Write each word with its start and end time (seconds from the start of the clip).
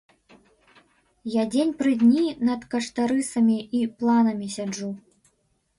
Я 1.33 1.43
дзень 1.55 1.73
пры 1.81 1.91
дні 2.05 2.27
над 2.49 2.61
каштарысамі 2.73 3.57
і 3.81 3.87
планамі 4.03 4.47
сяджу. 4.57 4.91